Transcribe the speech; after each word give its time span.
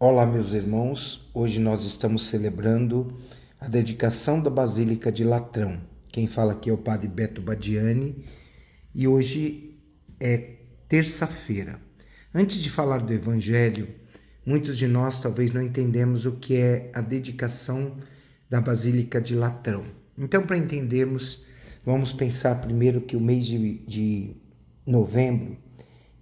Olá, 0.00 0.24
meus 0.24 0.52
irmãos. 0.52 1.28
Hoje 1.34 1.58
nós 1.58 1.84
estamos 1.84 2.28
celebrando 2.28 3.18
a 3.58 3.66
dedicação 3.66 4.40
da 4.40 4.48
Basílica 4.48 5.10
de 5.10 5.24
Latrão. 5.24 5.80
Quem 6.06 6.28
fala 6.28 6.52
aqui 6.52 6.70
é 6.70 6.72
o 6.72 6.78
Padre 6.78 7.08
Beto 7.08 7.42
Badiani 7.42 8.24
e 8.94 9.08
hoje 9.08 9.76
é 10.20 10.52
terça-feira. 10.86 11.80
Antes 12.32 12.58
de 12.58 12.70
falar 12.70 12.98
do 12.98 13.12
Evangelho, 13.12 13.88
muitos 14.46 14.78
de 14.78 14.86
nós 14.86 15.20
talvez 15.20 15.52
não 15.52 15.60
entendemos 15.60 16.26
o 16.26 16.36
que 16.36 16.54
é 16.54 16.92
a 16.94 17.00
dedicação 17.00 17.96
da 18.48 18.60
Basílica 18.60 19.20
de 19.20 19.34
Latrão. 19.34 19.84
Então, 20.16 20.46
para 20.46 20.58
entendermos, 20.58 21.44
vamos 21.84 22.12
pensar 22.12 22.60
primeiro 22.60 23.00
que 23.00 23.16
o 23.16 23.20
mês 23.20 23.44
de, 23.44 23.78
de 23.78 24.36
novembro 24.86 25.56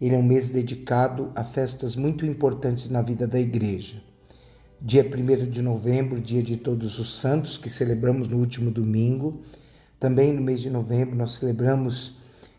ele 0.00 0.14
é 0.14 0.18
um 0.18 0.22
mês 0.22 0.50
dedicado 0.50 1.32
a 1.34 1.42
festas 1.42 1.96
muito 1.96 2.26
importantes 2.26 2.90
na 2.90 3.00
vida 3.00 3.26
da 3.26 3.40
igreja. 3.40 4.02
Dia 4.80 5.02
1 5.02 5.50
de 5.50 5.62
novembro, 5.62 6.20
dia 6.20 6.42
de 6.42 6.58
Todos 6.58 6.98
os 6.98 7.18
Santos, 7.18 7.56
que 7.56 7.70
celebramos 7.70 8.28
no 8.28 8.36
último 8.36 8.70
domingo. 8.70 9.40
Também 9.98 10.34
no 10.34 10.42
mês 10.42 10.60
de 10.60 10.68
novembro 10.68 11.16
nós 11.16 11.32
celebramos 11.32 12.14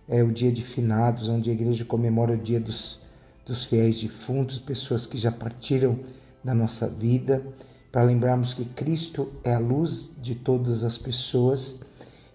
é, 0.09 0.23
o 0.23 0.31
dia 0.31 0.51
de 0.51 0.63
finados, 0.63 1.29
onde 1.29 1.51
a 1.51 1.53
igreja 1.53 1.85
comemora 1.85 2.33
o 2.33 2.37
dia 2.37 2.59
dos, 2.59 2.99
dos 3.45 3.65
fiéis 3.65 4.01
defuntos, 4.01 4.57
pessoas 4.57 5.05
que 5.05 5.17
já 5.17 5.31
partiram 5.31 5.99
da 6.43 6.55
nossa 6.55 6.87
vida, 6.87 7.45
para 7.91 8.01
lembrarmos 8.01 8.51
que 8.51 8.65
Cristo 8.65 9.31
é 9.43 9.53
a 9.53 9.59
luz 9.59 10.11
de 10.19 10.33
todas 10.33 10.83
as 10.83 10.97
pessoas. 10.97 11.79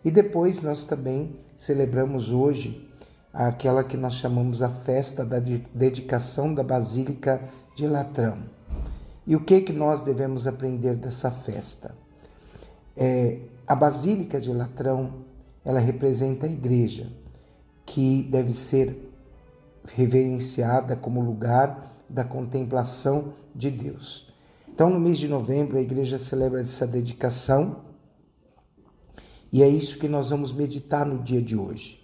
E 0.04 0.12
depois 0.12 0.62
nós 0.62 0.84
também 0.84 1.36
celebramos 1.56 2.30
hoje 2.30 2.88
aquela 3.32 3.82
que 3.82 3.96
nós 3.96 4.14
chamamos 4.14 4.62
a 4.62 4.68
festa 4.68 5.24
da 5.24 5.38
dedicação 5.38 6.52
da 6.52 6.62
Basílica 6.62 7.40
de 7.74 7.86
Latrão. 7.86 8.38
E 9.26 9.34
o 9.36 9.40
que 9.40 9.60
que 9.60 9.72
nós 9.72 10.02
devemos 10.02 10.46
aprender 10.46 10.96
dessa 10.96 11.30
festa? 11.30 11.94
É, 12.96 13.38
a 13.66 13.74
Basílica 13.74 14.40
de 14.40 14.52
Latrão, 14.52 15.24
ela 15.64 15.80
representa 15.80 16.46
a 16.46 16.50
igreja, 16.50 17.10
que 17.86 18.22
deve 18.24 18.52
ser 18.52 19.10
reverenciada 19.94 20.96
como 20.96 21.20
lugar 21.20 21.96
da 22.08 22.24
contemplação 22.24 23.32
de 23.54 23.70
Deus. 23.70 24.32
Então, 24.68 24.90
no 24.90 25.00
mês 25.00 25.18
de 25.18 25.28
novembro, 25.28 25.76
a 25.76 25.80
igreja 25.80 26.18
celebra 26.18 26.60
essa 26.60 26.86
dedicação 26.86 27.82
e 29.52 29.62
é 29.62 29.68
isso 29.68 29.98
que 29.98 30.08
nós 30.08 30.30
vamos 30.30 30.50
meditar 30.50 31.04
no 31.04 31.22
dia 31.22 31.42
de 31.42 31.56
hoje. 31.56 32.01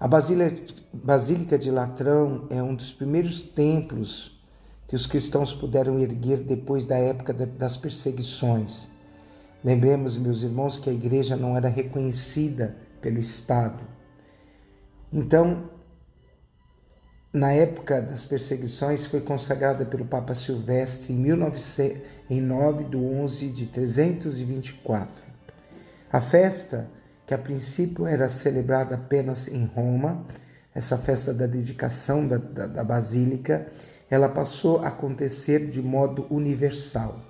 A 0.00 0.06
Basílica 0.06 1.58
de 1.58 1.72
Latrão 1.72 2.46
é 2.50 2.62
um 2.62 2.72
dos 2.72 2.92
primeiros 2.92 3.42
templos 3.42 4.40
que 4.86 4.94
os 4.94 5.06
cristãos 5.06 5.52
puderam 5.52 5.98
erguer 5.98 6.38
depois 6.38 6.84
da 6.84 6.96
época 6.96 7.34
das 7.34 7.76
perseguições. 7.76 8.88
Lembremos, 9.64 10.16
meus 10.16 10.44
irmãos, 10.44 10.78
que 10.78 10.88
a 10.88 10.92
igreja 10.92 11.36
não 11.36 11.56
era 11.56 11.68
reconhecida 11.68 12.76
pelo 13.00 13.18
Estado. 13.18 13.82
Então, 15.12 15.68
na 17.32 17.52
época 17.52 18.00
das 18.00 18.24
perseguições, 18.24 19.04
foi 19.04 19.20
consagrada 19.20 19.84
pelo 19.84 20.04
Papa 20.04 20.32
Silvestre 20.32 21.12
em, 21.12 21.22
19, 21.22 22.02
em 22.30 22.40
9 22.40 22.84
de 22.84 22.96
11 22.96 23.48
de 23.48 23.66
324. 23.66 25.24
A 26.10 26.20
festa 26.20 26.88
que 27.28 27.34
a 27.34 27.38
princípio 27.38 28.06
era 28.06 28.26
celebrada 28.30 28.94
apenas 28.94 29.48
em 29.48 29.66
Roma, 29.66 30.24
essa 30.74 30.96
festa 30.96 31.34
da 31.34 31.46
dedicação 31.46 32.26
da, 32.26 32.38
da, 32.38 32.66
da 32.66 32.82
Basílica, 32.82 33.70
ela 34.08 34.30
passou 34.30 34.78
a 34.78 34.88
acontecer 34.88 35.68
de 35.68 35.82
modo 35.82 36.26
universal. 36.30 37.20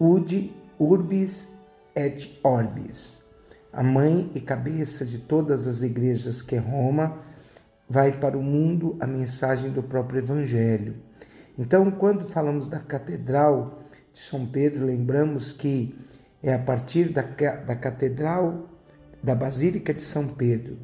Ud 0.00 0.56
urbis 0.78 1.46
et 1.94 2.40
orbis. 2.42 3.22
A 3.70 3.82
mãe 3.82 4.30
e 4.34 4.40
cabeça 4.40 5.04
de 5.04 5.18
todas 5.18 5.66
as 5.66 5.82
igrejas 5.82 6.40
que 6.40 6.56
é 6.56 6.58
Roma 6.58 7.18
vai 7.86 8.12
para 8.12 8.38
o 8.38 8.42
mundo 8.42 8.96
a 9.00 9.06
mensagem 9.06 9.70
do 9.70 9.82
próprio 9.82 10.20
Evangelho. 10.20 10.96
Então, 11.58 11.90
quando 11.90 12.26
falamos 12.26 12.66
da 12.66 12.78
Catedral 12.78 13.80
de 14.14 14.18
São 14.18 14.46
Pedro, 14.46 14.86
lembramos 14.86 15.52
que 15.52 15.94
é 16.42 16.54
a 16.54 16.58
partir 16.58 17.12
da, 17.12 17.20
da 17.20 17.76
Catedral 17.76 18.70
da 19.22 19.34
Basílica 19.34 19.92
de 19.92 20.02
São 20.02 20.28
Pedro, 20.28 20.78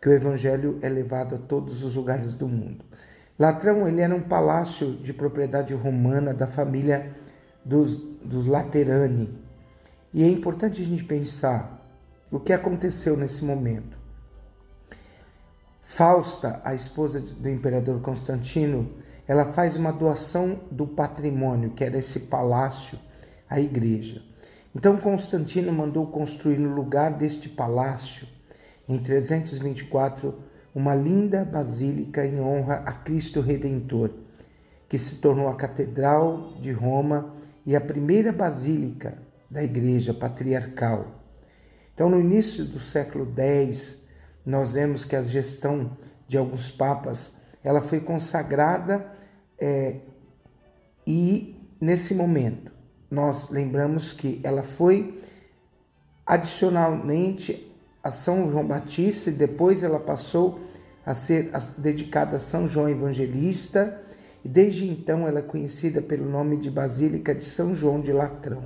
que 0.00 0.08
o 0.08 0.12
evangelho 0.12 0.78
é 0.82 0.88
levado 0.88 1.34
a 1.34 1.38
todos 1.38 1.82
os 1.82 1.94
lugares 1.94 2.32
do 2.32 2.48
mundo. 2.48 2.84
Latrão 3.38 3.86
ele 3.86 4.00
era 4.00 4.14
um 4.14 4.22
palácio 4.22 4.92
de 4.96 5.12
propriedade 5.12 5.72
romana 5.74 6.34
da 6.34 6.46
família 6.46 7.16
dos, 7.64 7.96
dos 7.96 8.46
Laterani. 8.46 9.32
E 10.12 10.24
é 10.24 10.28
importante 10.28 10.82
a 10.82 10.84
gente 10.84 11.04
pensar 11.04 11.86
o 12.30 12.40
que 12.40 12.52
aconteceu 12.52 13.16
nesse 13.16 13.44
momento. 13.44 13.96
Fausta, 15.80 16.60
a 16.64 16.74
esposa 16.74 17.20
do 17.20 17.48
imperador 17.48 18.00
Constantino, 18.00 18.92
ela 19.26 19.46
faz 19.46 19.76
uma 19.76 19.92
doação 19.92 20.60
do 20.70 20.86
patrimônio, 20.86 21.70
que 21.70 21.84
era 21.84 21.98
esse 21.98 22.20
palácio, 22.20 22.98
à 23.48 23.60
igreja. 23.60 24.22
Então 24.78 24.96
Constantino 24.96 25.72
mandou 25.72 26.06
construir 26.06 26.56
no 26.56 26.72
lugar 26.72 27.10
deste 27.10 27.48
palácio, 27.48 28.28
em 28.88 28.96
324, 28.96 30.32
uma 30.72 30.94
linda 30.94 31.44
basílica 31.44 32.24
em 32.24 32.40
honra 32.40 32.84
a 32.86 32.92
Cristo 32.92 33.40
Redentor, 33.40 34.10
que 34.88 34.96
se 34.96 35.16
tornou 35.16 35.48
a 35.48 35.56
Catedral 35.56 36.52
de 36.60 36.70
Roma 36.70 37.34
e 37.66 37.74
a 37.74 37.80
primeira 37.80 38.30
basílica 38.30 39.18
da 39.50 39.64
Igreja 39.64 40.14
Patriarcal. 40.14 41.24
Então, 41.92 42.08
no 42.08 42.20
início 42.20 42.64
do 42.64 42.78
século 42.78 43.28
X, 43.36 44.00
nós 44.46 44.74
vemos 44.74 45.04
que 45.04 45.16
a 45.16 45.22
gestão 45.22 45.90
de 46.28 46.38
alguns 46.38 46.70
papas 46.70 47.34
ela 47.64 47.82
foi 47.82 47.98
consagrada 47.98 49.04
é, 49.58 49.96
e 51.04 51.56
nesse 51.80 52.14
momento 52.14 52.77
nós 53.10 53.50
lembramos 53.50 54.12
que 54.12 54.40
ela 54.42 54.62
foi 54.62 55.20
adicionalmente 56.26 57.72
a 58.02 58.10
São 58.10 58.50
João 58.50 58.66
Batista 58.66 59.30
e 59.30 59.32
depois 59.32 59.82
ela 59.82 59.98
passou 59.98 60.60
a 61.04 61.14
ser 61.14 61.50
dedicada 61.78 62.36
a 62.36 62.38
São 62.38 62.68
João 62.68 62.88
Evangelista. 62.88 64.02
E 64.44 64.48
desde 64.48 64.88
então 64.88 65.26
ela 65.26 65.40
é 65.40 65.42
conhecida 65.42 66.00
pelo 66.00 66.28
nome 66.28 66.58
de 66.58 66.70
Basílica 66.70 67.34
de 67.34 67.44
São 67.44 67.74
João 67.74 68.00
de 68.00 68.12
Latrão. 68.12 68.64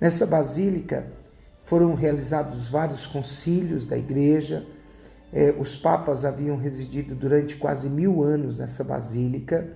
Nessa 0.00 0.26
basílica 0.26 1.06
foram 1.62 1.94
realizados 1.94 2.68
vários 2.68 3.06
concílios 3.06 3.86
da 3.86 3.96
igreja, 3.96 4.66
eh, 5.32 5.54
os 5.58 5.76
papas 5.76 6.24
haviam 6.24 6.56
residido 6.56 7.14
durante 7.14 7.56
quase 7.56 7.88
mil 7.88 8.22
anos 8.22 8.58
nessa 8.58 8.82
basílica. 8.82 9.70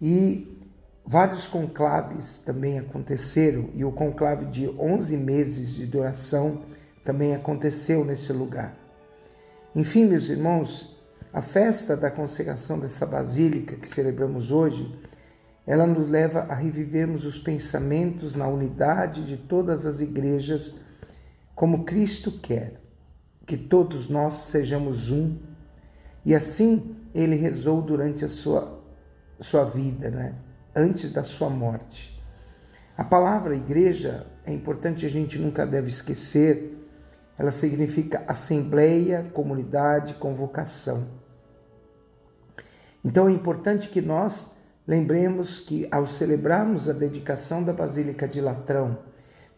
E 0.00 0.59
Vários 1.06 1.46
conclaves 1.46 2.38
também 2.38 2.78
aconteceram 2.78 3.70
e 3.74 3.84
o 3.84 3.90
conclave 3.90 4.46
de 4.46 4.68
11 4.68 5.16
meses 5.16 5.74
de 5.74 5.86
duração 5.86 6.62
também 7.04 7.34
aconteceu 7.34 8.04
nesse 8.04 8.32
lugar. 8.32 8.76
Enfim, 9.74 10.04
meus 10.04 10.28
irmãos, 10.28 10.96
a 11.32 11.40
festa 11.40 11.96
da 11.96 12.10
consagração 12.10 12.78
dessa 12.78 13.06
basílica 13.06 13.76
que 13.76 13.88
celebramos 13.88 14.50
hoje, 14.50 14.98
ela 15.66 15.86
nos 15.86 16.08
leva 16.08 16.40
a 16.40 16.54
revivermos 16.54 17.24
os 17.24 17.38
pensamentos 17.38 18.34
na 18.34 18.48
unidade 18.48 19.24
de 19.24 19.36
todas 19.36 19.86
as 19.86 20.00
igrejas, 20.00 20.80
como 21.54 21.84
Cristo 21.84 22.32
quer, 22.32 22.80
que 23.46 23.56
todos 23.56 24.08
nós 24.08 24.34
sejamos 24.34 25.10
um. 25.10 25.38
E 26.24 26.34
assim 26.34 26.96
ele 27.14 27.36
rezou 27.36 27.80
durante 27.80 28.24
a 28.24 28.28
sua, 28.28 28.80
sua 29.38 29.64
vida, 29.64 30.10
né? 30.10 30.34
Antes 30.74 31.12
da 31.12 31.24
sua 31.24 31.50
morte. 31.50 32.20
A 32.96 33.04
palavra 33.04 33.56
igreja 33.56 34.26
é 34.44 34.52
importante, 34.52 35.06
a 35.06 35.08
gente 35.08 35.38
nunca 35.38 35.66
deve 35.66 35.88
esquecer. 35.88 36.76
Ela 37.38 37.50
significa 37.50 38.22
assembleia, 38.28 39.30
comunidade, 39.32 40.14
convocação. 40.14 41.08
Então 43.04 43.28
é 43.28 43.32
importante 43.32 43.88
que 43.88 44.00
nós 44.00 44.54
lembremos 44.86 45.60
que 45.60 45.88
ao 45.90 46.06
celebrarmos 46.06 46.88
a 46.88 46.92
dedicação 46.92 47.62
da 47.62 47.72
Basílica 47.72 48.28
de 48.28 48.40
Latrão, 48.40 48.98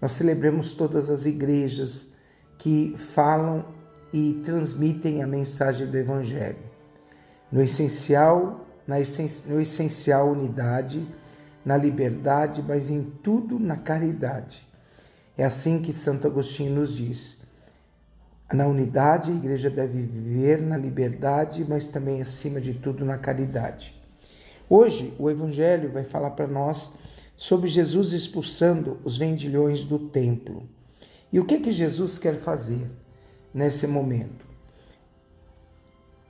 nós 0.00 0.12
celebremos 0.12 0.74
todas 0.74 1.10
as 1.10 1.26
igrejas 1.26 2.14
que 2.58 2.94
falam 2.96 3.64
e 4.12 4.40
transmitem 4.44 5.22
a 5.22 5.26
mensagem 5.26 5.86
do 5.86 5.96
Evangelho. 5.96 6.58
No 7.50 7.62
essencial, 7.62 8.66
na 8.86 8.96
no 9.46 9.60
essencial 9.60 10.30
unidade, 10.30 11.06
na 11.64 11.76
liberdade, 11.76 12.62
mas 12.66 12.90
em 12.90 13.02
tudo 13.02 13.58
na 13.58 13.76
caridade. 13.76 14.66
É 15.36 15.44
assim 15.44 15.80
que 15.80 15.92
Santo 15.92 16.26
Agostinho 16.26 16.74
nos 16.74 16.96
diz. 16.96 17.38
Na 18.52 18.66
unidade, 18.66 19.30
a 19.30 19.34
igreja 19.34 19.70
deve 19.70 20.02
viver 20.02 20.60
na 20.60 20.76
liberdade, 20.76 21.64
mas 21.66 21.86
também, 21.86 22.20
acima 22.20 22.60
de 22.60 22.74
tudo, 22.74 23.04
na 23.04 23.16
caridade. 23.16 23.94
Hoje, 24.68 25.14
o 25.18 25.30
Evangelho 25.30 25.90
vai 25.90 26.04
falar 26.04 26.30
para 26.30 26.46
nós 26.46 26.92
sobre 27.36 27.68
Jesus 27.68 28.12
expulsando 28.12 28.98
os 29.04 29.16
vendilhões 29.16 29.82
do 29.84 29.98
templo. 29.98 30.68
E 31.32 31.40
o 31.40 31.44
que 31.46 31.60
que 31.60 31.70
Jesus 31.70 32.18
quer 32.18 32.36
fazer 32.36 32.90
nesse 33.54 33.86
momento? 33.86 34.51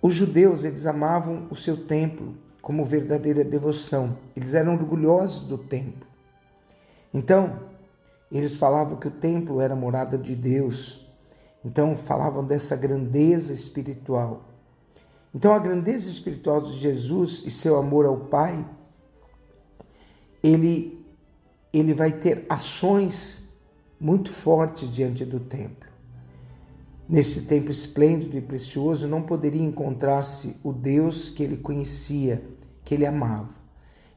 Os 0.02 0.14
judeus, 0.14 0.64
eles 0.64 0.84
amavam 0.84 1.46
o 1.48 1.54
seu 1.54 1.86
templo 1.86 2.34
como 2.60 2.84
verdadeira 2.84 3.44
devoção. 3.44 4.18
Eles 4.34 4.52
eram 4.52 4.74
orgulhosos 4.74 5.44
do 5.46 5.56
templo. 5.56 6.04
Então, 7.14 7.60
eles 8.30 8.56
falavam 8.56 8.98
que 8.98 9.06
o 9.06 9.12
templo 9.12 9.60
era 9.60 9.76
morada 9.76 10.18
de 10.18 10.34
Deus. 10.34 11.06
Então, 11.64 11.94
falavam 11.94 12.44
dessa 12.44 12.74
grandeza 12.74 13.52
espiritual. 13.52 14.42
Então, 15.32 15.54
a 15.54 15.58
grandeza 15.60 16.10
espiritual 16.10 16.60
de 16.60 16.72
Jesus 16.72 17.44
e 17.46 17.50
seu 17.50 17.76
amor 17.76 18.04
ao 18.04 18.16
Pai, 18.16 18.64
ele, 20.42 21.06
ele 21.72 21.94
vai 21.94 22.10
ter 22.10 22.44
ações 22.48 23.48
muito 24.00 24.32
fortes 24.32 24.92
diante 24.92 25.24
do 25.24 25.38
templo. 25.38 25.91
Nesse 27.08 27.42
templo 27.42 27.70
esplêndido 27.70 28.36
e 28.36 28.40
precioso, 28.40 29.08
não 29.08 29.22
poderia 29.22 29.62
encontrar-se 29.62 30.56
o 30.62 30.72
Deus 30.72 31.30
que 31.30 31.42
ele 31.42 31.56
conhecia, 31.56 32.42
que 32.84 32.94
ele 32.94 33.04
amava. 33.04 33.54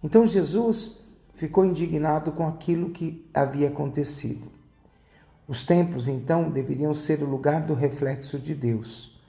Então, 0.03 0.25
Jesus 0.25 0.97
ficou 1.33 1.65
indignado 1.65 2.31
com 2.31 2.47
aquilo 2.47 2.91
que 2.91 3.25
havia 3.33 3.67
acontecido. 3.67 4.47
Os 5.47 5.65
templos, 5.65 6.07
então, 6.07 6.49
deveriam 6.49 6.93
ser 6.93 7.21
o 7.21 7.29
lugar 7.29 7.65
do 7.65 7.73
reflexo 7.73 8.39
de 8.39 8.55
Deus. 8.55 9.19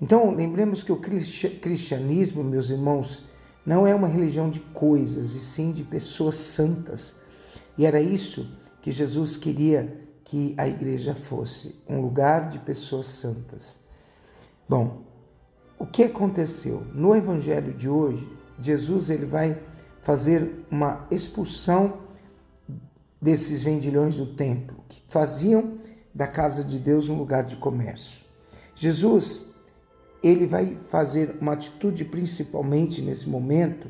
Então, 0.00 0.30
lembremos 0.30 0.82
que 0.82 0.92
o 0.92 1.00
cristianismo, 1.00 2.42
meus 2.42 2.70
irmãos, 2.70 3.24
não 3.64 3.86
é 3.86 3.94
uma 3.94 4.08
religião 4.08 4.50
de 4.50 4.60
coisas, 4.60 5.34
e 5.34 5.40
sim 5.40 5.72
de 5.72 5.84
pessoas 5.84 6.36
santas. 6.36 7.14
E 7.78 7.86
era 7.86 8.00
isso 8.00 8.48
que 8.82 8.90
Jesus 8.90 9.36
queria 9.36 9.99
que 10.24 10.54
a 10.56 10.68
igreja 10.68 11.14
fosse, 11.14 11.80
um 11.88 12.00
lugar 12.00 12.48
de 12.48 12.58
pessoas 12.58 13.06
santas. 13.06 13.78
Bom, 14.68 15.02
o 15.78 15.86
que 15.86 16.04
aconteceu? 16.04 16.84
No 16.94 17.14
evangelho 17.16 17.72
de 17.72 17.88
hoje, 17.88 18.30
Jesus 18.58 19.10
ele 19.10 19.26
vai 19.26 19.60
fazer 20.02 20.64
uma 20.70 21.06
expulsão 21.10 21.98
desses 23.20 23.62
vendilhões 23.62 24.16
do 24.16 24.34
templo, 24.34 24.76
que 24.88 25.02
faziam 25.08 25.78
da 26.14 26.26
casa 26.26 26.64
de 26.64 26.78
Deus 26.78 27.08
um 27.08 27.16
lugar 27.16 27.44
de 27.44 27.56
comércio. 27.56 28.24
Jesus 28.74 29.46
ele 30.22 30.46
vai 30.46 30.76
fazer 30.76 31.36
uma 31.40 31.52
atitude 31.52 32.04
principalmente 32.04 33.00
nesse 33.00 33.28
momento 33.28 33.88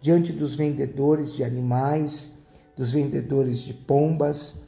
diante 0.00 0.32
dos 0.32 0.54
vendedores 0.54 1.32
de 1.32 1.44
animais, 1.44 2.38
dos 2.76 2.92
vendedores 2.92 3.60
de 3.60 3.72
pombas, 3.72 4.62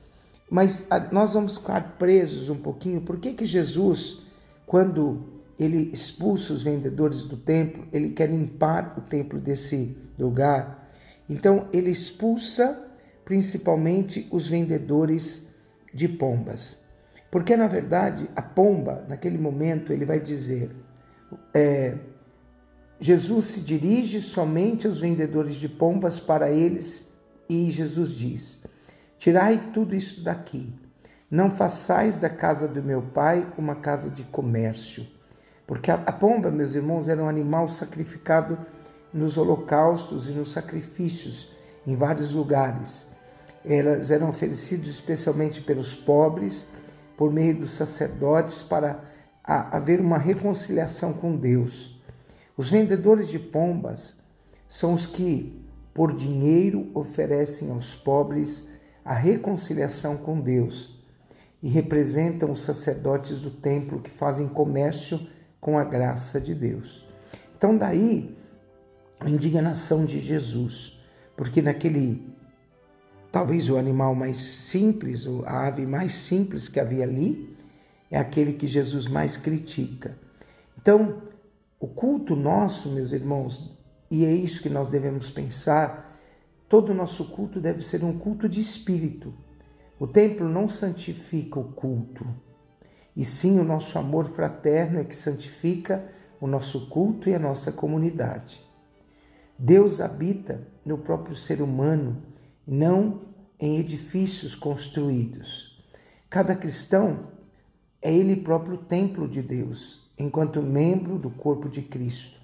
mas 0.54 0.86
nós 1.10 1.34
vamos 1.34 1.58
ficar 1.58 1.96
presos 1.98 2.48
um 2.48 2.54
pouquinho. 2.54 3.00
Por 3.00 3.18
que 3.18 3.32
que 3.32 3.44
Jesus, 3.44 4.22
quando 4.64 5.24
ele 5.58 5.90
expulsa 5.92 6.52
os 6.52 6.62
vendedores 6.62 7.24
do 7.24 7.36
templo, 7.36 7.88
ele 7.92 8.10
quer 8.10 8.30
limpar 8.30 8.94
o 8.96 9.00
templo 9.00 9.40
desse 9.40 9.98
lugar? 10.16 10.92
Então 11.28 11.66
ele 11.72 11.90
expulsa 11.90 12.80
principalmente 13.24 14.28
os 14.30 14.46
vendedores 14.46 15.48
de 15.92 16.06
pombas. 16.06 16.78
Porque 17.32 17.56
na 17.56 17.66
verdade 17.66 18.30
a 18.36 18.40
pomba, 18.40 19.04
naquele 19.08 19.38
momento, 19.38 19.92
ele 19.92 20.04
vai 20.04 20.20
dizer: 20.20 20.70
é, 21.52 21.98
Jesus 23.00 23.46
se 23.46 23.60
dirige 23.60 24.20
somente 24.20 24.86
aos 24.86 25.00
vendedores 25.00 25.56
de 25.56 25.68
pombas 25.68 26.20
para 26.20 26.48
eles 26.48 27.08
e 27.48 27.72
Jesus 27.72 28.12
diz: 28.12 28.62
Tirai 29.25 29.71
tudo 29.73 29.94
isso 29.94 30.23
daqui. 30.23 30.71
Não 31.31 31.49
façais 31.49 32.19
da 32.19 32.29
casa 32.29 32.69
do 32.69 32.82
meu 32.82 33.00
pai 33.00 33.50
uma 33.56 33.75
casa 33.75 34.11
de 34.11 34.23
comércio. 34.23 35.06
Porque 35.67 35.91
a, 35.91 35.97
pomba, 35.97 36.50
meus 36.50 36.75
irmãos, 36.75 37.09
era 37.09 37.23
um 37.23 37.26
animal 37.26 37.67
sacrificado 37.71 38.59
nos 39.15 39.38
holocaustos 39.38 40.29
e 40.29 40.32
nos 40.32 40.53
sacrifícios 40.53 41.49
em 41.87 41.97
vários 41.97 42.32
lugares. 42.32 43.06
Elas 43.65 44.11
eram 44.11 44.29
oferecidas 44.29 44.88
especialmente 44.88 45.62
pelos 45.62 45.94
pobres, 45.94 46.69
por 47.17 47.32
meio 47.32 47.56
dos 47.56 47.73
sacerdotes, 47.73 48.62
para 48.62 49.00
haver 49.43 50.03
uma 50.03 50.19
reconciliação 50.19 51.15
com 51.15 51.35
Deus. 51.35 51.99
Os 52.59 52.69
vendedores 52.69 53.29
de 53.29 53.38
pombas 53.38 54.15
são 54.69 54.93
os 54.93 55.06
que, 55.06 55.65
por 55.94 56.12
dinheiro, 56.12 56.91
oferecem 56.93 57.71
aos 57.71 57.94
pobres 57.94 58.74
a 59.04 59.12
reconciliação 59.12 60.16
com 60.16 60.40
Deus 60.40 60.98
e 61.62 61.68
representam 61.68 62.50
os 62.50 62.62
sacerdotes 62.62 63.38
do 63.38 63.50
templo 63.50 64.00
que 64.00 64.10
fazem 64.10 64.48
comércio 64.48 65.20
com 65.60 65.78
a 65.78 65.84
graça 65.84 66.40
de 66.40 66.54
Deus. 66.54 67.06
Então, 67.56 67.76
daí 67.76 68.36
a 69.20 69.28
indignação 69.28 70.04
de 70.04 70.18
Jesus, 70.18 70.98
porque 71.36 71.62
naquele 71.62 72.34
talvez 73.34 73.68
o 73.68 73.76
animal 73.76 74.14
mais 74.14 74.36
simples, 74.36 75.26
a 75.44 75.66
ave 75.66 75.84
mais 75.84 76.12
simples 76.12 76.68
que 76.68 76.78
havia 76.78 77.02
ali, 77.02 77.56
é 78.08 78.16
aquele 78.16 78.52
que 78.52 78.66
Jesus 78.66 79.08
mais 79.08 79.36
critica. 79.36 80.16
Então, 80.80 81.22
o 81.80 81.88
culto 81.88 82.36
nosso, 82.36 82.90
meus 82.90 83.10
irmãos, 83.10 83.76
e 84.08 84.24
é 84.24 84.32
isso 84.32 84.62
que 84.62 84.68
nós 84.68 84.90
devemos 84.90 85.30
pensar, 85.30 86.13
todo 86.75 86.91
o 86.91 86.94
nosso 86.94 87.26
culto 87.26 87.61
deve 87.61 87.85
ser 87.85 88.03
um 88.03 88.19
culto 88.19 88.49
de 88.49 88.61
espírito. 88.61 89.32
O 89.97 90.09
templo 90.09 90.49
não 90.49 90.67
santifica 90.67 91.61
o 91.61 91.71
culto, 91.73 92.26
e 93.15 93.25
sim 93.25 93.61
o 93.61 93.65
nosso 93.65 93.97
amor 93.97 94.26
fraterno 94.26 94.99
é 94.99 95.05
que 95.05 95.15
santifica 95.15 96.05
o 96.41 96.49
nosso 96.49 96.88
culto 96.88 97.29
e 97.29 97.35
a 97.37 97.38
nossa 97.38 97.71
comunidade. 97.71 98.61
Deus 99.56 100.00
habita 100.00 100.67
no 100.85 100.99
próprio 100.99 101.37
ser 101.37 101.62
humano, 101.62 102.21
não 102.67 103.21
em 103.61 103.79
edifícios 103.79 104.56
construídos. 104.56 105.81
Cada 106.29 106.56
cristão 106.56 107.29
é 108.03 108.12
ele 108.12 108.35
próprio 108.35 108.79
templo 108.79 109.29
de 109.29 109.43
Deus, 109.43 110.11
enquanto 110.19 110.61
membro 110.61 111.21
do 111.21 111.31
corpo 111.31 111.69
de 111.69 111.82
Cristo. 111.82 112.44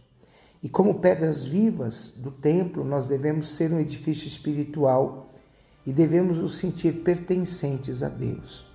E 0.62 0.68
como 0.68 1.00
pedras 1.00 1.44
vivas 1.44 2.12
do 2.16 2.30
templo, 2.30 2.84
nós 2.84 3.08
devemos 3.08 3.54
ser 3.54 3.72
um 3.72 3.80
edifício 3.80 4.26
espiritual 4.26 5.32
e 5.86 5.93
devemos 5.93 6.38
nos 6.38 6.58
sentir 6.58 7.02
pertencentes 7.02 8.02
a 8.02 8.08
Deus. 8.08 8.70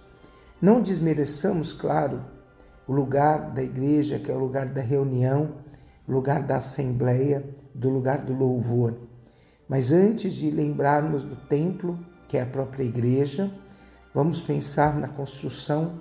Não 0.59 0.81
desmereçamos, 0.81 1.71
claro, 1.71 2.25
o 2.87 2.93
lugar 2.93 3.51
da 3.51 3.61
igreja, 3.61 4.17
que 4.17 4.31
é 4.31 4.33
o 4.33 4.39
lugar 4.39 4.69
da 4.69 4.81
reunião, 4.81 5.55
lugar 6.07 6.41
da 6.41 6.57
assembleia, 6.57 7.43
do 7.73 7.89
lugar 7.89 8.23
do 8.23 8.33
louvor. 8.33 8.97
Mas 9.67 9.91
antes 9.91 10.33
de 10.33 10.49
lembrarmos 10.49 11.23
do 11.23 11.35
templo, 11.35 11.99
que 12.27 12.37
é 12.37 12.41
a 12.41 12.45
própria 12.45 12.83
igreja, 12.83 13.51
vamos 14.13 14.41
pensar 14.41 14.95
na 14.95 15.07
construção 15.07 15.99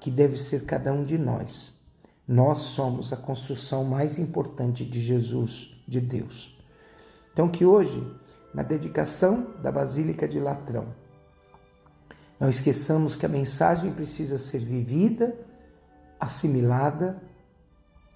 que 0.00 0.10
deve 0.10 0.36
ser 0.36 0.64
cada 0.64 0.92
um 0.92 1.02
de 1.02 1.16
nós. 1.16 1.74
Nós 2.26 2.58
somos 2.58 3.12
a 3.12 3.16
construção 3.16 3.84
mais 3.84 4.18
importante 4.18 4.84
de 4.84 5.00
Jesus, 5.00 5.82
de 5.86 6.00
Deus. 6.00 6.58
Então, 7.32 7.48
que 7.48 7.66
hoje, 7.66 8.02
na 8.54 8.62
dedicação 8.62 9.54
da 9.62 9.70
Basílica 9.70 10.26
de 10.26 10.40
Latrão, 10.40 10.94
não 12.40 12.48
esqueçamos 12.48 13.14
que 13.14 13.26
a 13.26 13.28
mensagem 13.28 13.92
precisa 13.92 14.38
ser 14.38 14.60
vivida, 14.60 15.36
assimilada 16.18 17.22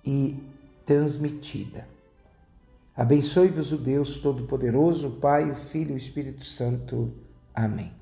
e 0.04 0.42
transmitida. 0.84 1.86
Abençoe-vos 2.96 3.72
o 3.72 3.78
Deus 3.78 4.18
Todo-Poderoso, 4.18 5.08
o 5.08 5.12
Pai, 5.12 5.50
o 5.50 5.54
Filho 5.54 5.90
e 5.90 5.94
o 5.94 5.96
Espírito 5.96 6.44
Santo. 6.44 7.12
Amém. 7.54 7.97